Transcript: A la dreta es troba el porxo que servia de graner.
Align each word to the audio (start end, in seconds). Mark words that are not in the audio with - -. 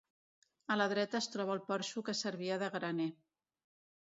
A 0.75 0.77
la 0.81 0.87
dreta 0.93 1.19
es 1.19 1.27
troba 1.35 1.53
el 1.57 1.61
porxo 1.67 2.05
que 2.09 2.15
servia 2.23 2.59
de 2.65 2.71
graner. 2.79 3.11